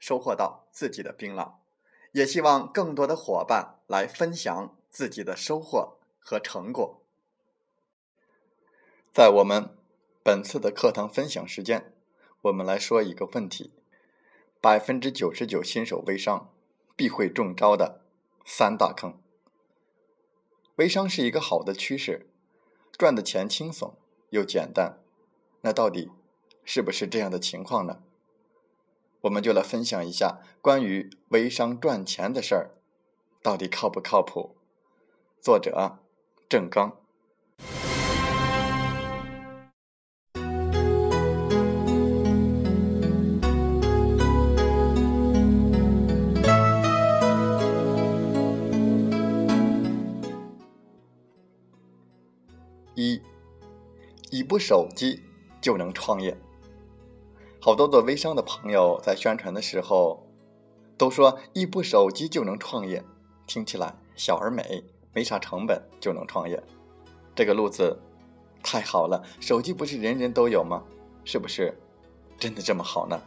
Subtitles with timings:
[0.00, 1.52] 收获到自己的槟榔，
[2.10, 7.02] 也希望更多的伙伴来分享自己的收获和成果。
[9.12, 9.76] 在我们
[10.24, 11.92] 本次的课堂分享时间，
[12.42, 13.72] 我们来说一个问题：
[14.60, 16.52] 百分之九十九新手微商
[16.96, 18.00] 必会中招的
[18.44, 19.20] 三大坑。
[20.76, 22.30] 微商是一个好的趋势，
[22.96, 23.98] 赚的钱轻松
[24.30, 24.98] 又简单，
[25.60, 26.10] 那到底
[26.64, 28.02] 是不是这样的情况呢？
[29.22, 32.70] 我们就来分享一下关于微商赚钱的事儿，
[33.42, 34.56] 到底靠不靠谱？
[35.42, 35.98] 作者
[36.48, 36.96] 郑刚。
[52.94, 53.20] 一，
[54.30, 55.22] 一部手机
[55.60, 56.36] 就能创业。
[57.62, 60.26] 好多做微商的朋友在宣传的时候，
[60.96, 63.04] 都说一部手机就能创业，
[63.46, 64.82] 听起来小而美，
[65.12, 66.58] 没啥成本就能创业。
[67.34, 68.00] 这个路子
[68.62, 70.82] 太好了，手机不是人人都有吗？
[71.22, 71.78] 是不是
[72.38, 73.20] 真的这么好呢？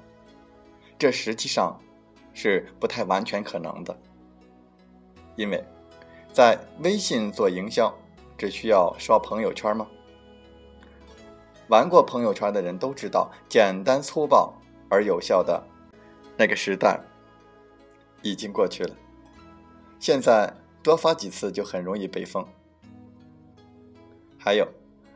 [0.98, 1.80] 这实际上
[2.34, 3.96] 是不太完全可能的，
[5.36, 5.64] 因为
[6.32, 7.94] 在微信做营销，
[8.36, 9.88] 只需要刷朋友圈吗？
[11.74, 14.54] 玩过朋友圈的人都知道，简单粗暴
[14.92, 15.60] 而有效的
[16.38, 17.00] 那个时代
[18.22, 18.96] 已经过去了。
[19.98, 20.54] 现在
[20.84, 22.46] 多发几次就很容易被封。
[24.38, 24.68] 还有，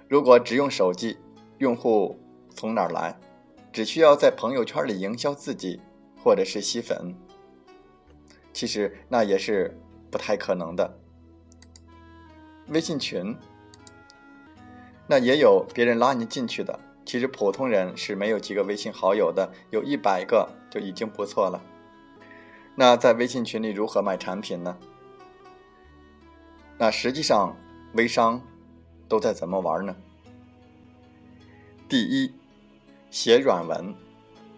[0.10, 1.20] 如果只用手机，
[1.60, 2.18] 用户
[2.56, 3.16] 从哪儿来？
[3.72, 5.80] 只需要在朋友圈里营销自己，
[6.24, 7.14] 或者是吸粉，
[8.52, 9.78] 其实那也是
[10.10, 10.98] 不太可能的。
[12.70, 13.38] 微信群。
[15.08, 21.62] 那也有别人拉你进去的，其实普通人是没有几个微信好友的，有一百个就已经不错了。
[22.76, 24.78] 那在微信群里如何卖产品呢？
[26.78, 27.56] 那实际上
[27.94, 28.42] 微商
[29.08, 29.96] 都在怎么玩呢？
[31.90, 32.32] 第一，
[33.10, 33.96] 写软文，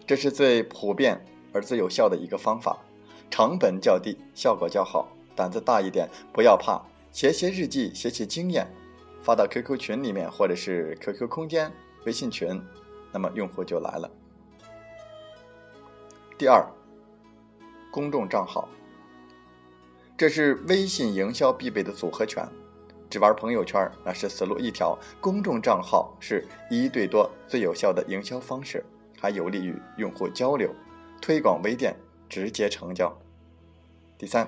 [0.07, 1.23] 这是最普遍
[1.53, 2.77] 而最有效的一个方法，
[3.29, 5.07] 成本较低，效果较好。
[5.35, 6.81] 胆子大一点，不要怕，
[7.13, 8.67] 写写日记，写写经验。
[9.21, 11.71] 发到 QQ 群里面，或者是 QQ 空间、
[12.05, 12.61] 微信群，
[13.11, 14.09] 那么用户就来了。
[16.37, 16.65] 第二，
[17.91, 18.67] 公众账号，
[20.17, 22.47] 这是微信营销必备的组合拳。
[23.09, 28.85] 只玩朋友圈那是死路一条，公众账号是一对多最有效的营销方式，
[29.19, 30.73] 还有利于用户交流、
[31.19, 31.95] 推广微店、
[32.29, 33.11] 直接成交。
[34.17, 34.47] 第三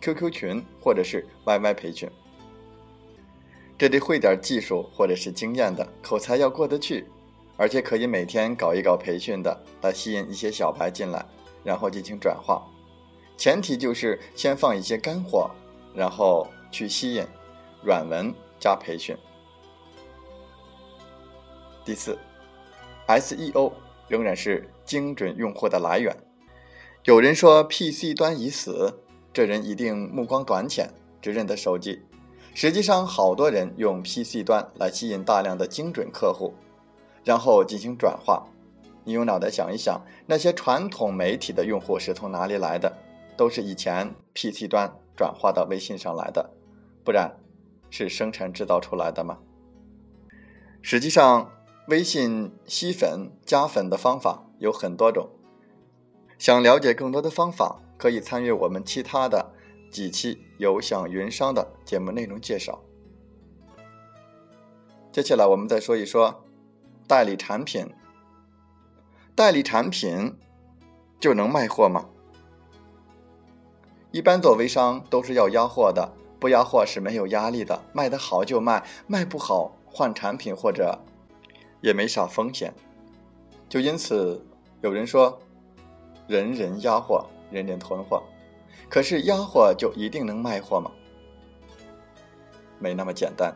[0.00, 2.10] ，QQ 群或者是 YY 培训。
[3.82, 7.04] 这得会点技术或者是经验的，口才要过得去，
[7.56, 11.26] 而且可以每天搞一搞培训的，来吸引一些小白进来，
[11.64, 12.64] 然后进行转化。
[13.36, 15.50] 前提就是先放一些干货，
[15.96, 17.26] 然后去吸引
[17.84, 19.16] 软文加培训。
[21.84, 22.16] 第四
[23.08, 23.72] ，SEO
[24.06, 26.16] 仍然是精准用户的来源。
[27.02, 29.02] 有人说 PC 端已死，
[29.32, 30.88] 这人一定目光短浅，
[31.20, 32.00] 只认得手机。
[32.54, 36.52] 实际上，好多人用 PC 端来吸引大量的精准客户，
[37.24, 38.46] 然后进行转化。
[39.04, 42.92] 你用脑袋想一想，那些传统媒体的用户是从哪里来的？
[43.36, 46.50] 都是以前 PC 端转化到微信上来的，
[47.02, 47.34] 不然，
[47.90, 49.38] 是生产制造出来的吗？
[50.82, 51.50] 实际上，
[51.88, 55.30] 微信吸粉加粉的方法有很多种。
[56.38, 59.52] 想了解更多的方法，可以参与我们其他的。
[59.92, 62.82] 几期有享云商的节目内容介绍。
[65.12, 66.42] 接下来我们再说一说
[67.06, 67.86] 代理产品。
[69.34, 70.34] 代理产品
[71.20, 72.08] 就能卖货吗？
[74.10, 80.98] 一般做微商都是要压货的，不压货是没有压力的，卖得好就卖，卖不好换产品或者
[81.80, 82.72] 也没啥风险。
[83.68, 84.44] 就因此，
[84.82, 85.38] 有人说，
[86.28, 88.22] 人人压货，人人囤货。
[88.88, 90.90] 可是压货就一定能卖货吗？
[92.78, 93.54] 没那么简单。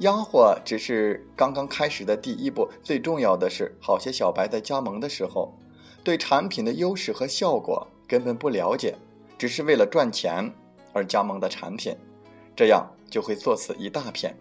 [0.00, 5.54] 压货只是刚刚开始的第一步，最重要的是，好些小白在加盟的时候，
[6.04, 8.94] 对产品的优势和效果根本不了解，
[9.38, 10.52] 只是为了赚钱
[10.92, 11.96] 而加盟的产品，
[12.54, 14.36] 这样就会作死一大片。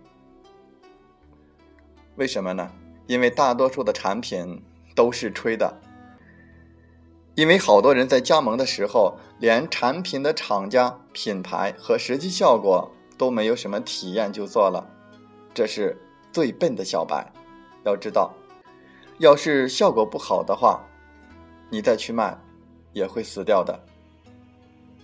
[2.16, 2.70] 为什么呢？
[3.08, 4.62] 因为大多数的产品
[4.96, 5.74] 都是吹的，
[7.36, 14.90] 因为好多人在加盟的时候，连产品的厂家、品牌和实际效果都没有什么体验就做了。
[15.54, 15.98] 这是
[16.32, 17.30] 最笨的小白，
[17.84, 18.34] 要知道，
[19.18, 20.82] 要是效果不好的话，
[21.70, 22.38] 你再去卖，
[22.94, 23.78] 也会死掉的，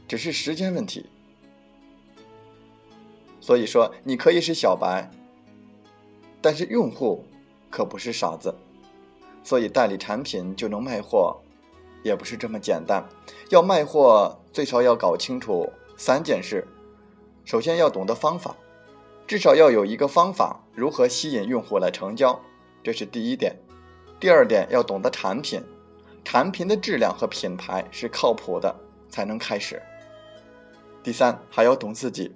[0.08, 1.10] 只是时间问题。
[3.42, 5.12] 所以说，你可以是小白，
[6.40, 7.26] 但是用户
[7.70, 8.56] 可不是傻子，
[9.44, 11.41] 所以代理产品就能卖货，
[12.04, 13.04] 也不是这么简单。
[13.50, 16.68] 要卖货，最少要搞清楚三件事：
[17.46, 18.56] 首先要懂得方法。
[19.28, 22.38] 至少要有一个方法，如何吸引用户来成交，
[22.84, 23.56] 这是第一点。
[24.20, 25.64] 第二点要懂得产品，
[26.26, 28.76] 产品的质量和品牌是靠谱的
[29.10, 29.82] 才能开始。
[31.02, 32.36] 第三还要懂自己，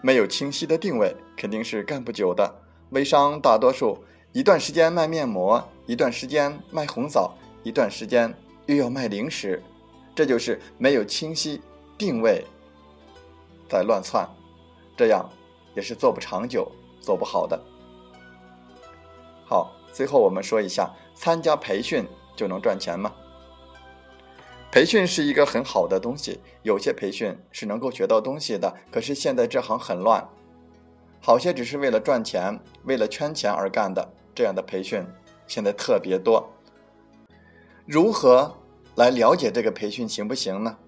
[0.00, 2.52] 没有清晰的定位肯定是干不久的。
[2.90, 4.02] 微商大多数
[4.32, 8.34] 一段时间卖面膜，一段时间卖红枣，一段时间
[8.66, 9.62] 又要卖零食，
[10.14, 11.60] 这就是没有清晰
[11.98, 12.44] 定位，
[13.68, 14.28] 在乱窜，
[14.96, 15.28] 这样。
[15.76, 16.70] 也是做不长久、
[17.00, 17.60] 做不好的。
[19.44, 22.06] 好，最后我们说一下，参加培训
[22.36, 23.12] 就能赚钱吗？
[24.70, 28.72] 培训是一个很好的东西，有些培训是能够学到东西的。
[28.92, 30.24] 可是现在这行很乱，
[31.20, 35.04] 好些只是为了赚钱、为了圈钱而干的，这样的培训
[35.48, 36.48] 现在特别多。
[37.86, 38.56] 如何
[38.94, 40.78] 来了解这个培训行不行呢？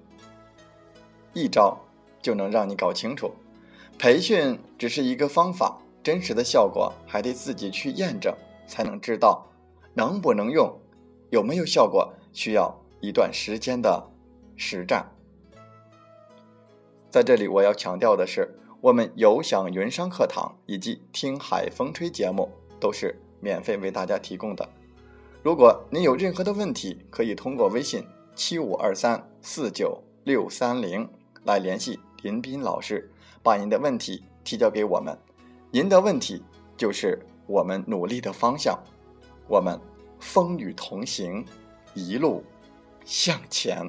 [1.34, 1.78] 一招
[2.22, 3.31] 就能让你搞清楚。
[3.98, 8.34] 培训只是一个方法，真实的效果还得自己去验证，
[8.66, 9.46] 才能知道
[9.93, 10.75] 能不能用，
[11.31, 14.10] 有没有效果，需要一段时间的
[14.56, 15.06] 实战。
[17.10, 22.50] 在这里，我要强调的是，我们有享云商课堂以及听海风吹节目
[22.81, 24.66] 都是免费为大家提供的。
[25.46, 28.04] 如果您有任何的问题，可以通过微信
[28.34, 31.08] 七五二三四九六三零
[31.44, 33.08] 来联系林斌老师。
[33.44, 35.16] 把您的问题提交给我们，
[35.70, 36.43] 您的问题
[36.76, 38.76] 就是我们努力的方向，
[39.46, 39.78] 我们
[40.19, 41.46] 风雨同行，
[41.94, 42.43] 一路
[43.04, 43.88] 向前。